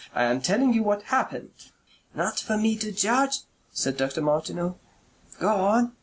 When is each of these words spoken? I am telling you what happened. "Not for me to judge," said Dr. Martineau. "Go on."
I 0.15 0.23
am 0.23 0.41
telling 0.41 0.73
you 0.73 0.81
what 0.81 1.03
happened. 1.03 1.51
"Not 2.15 2.39
for 2.39 2.57
me 2.57 2.75
to 2.75 2.91
judge," 2.91 3.41
said 3.71 3.97
Dr. 3.97 4.21
Martineau. 4.23 4.79
"Go 5.39 5.49
on." 5.55 5.93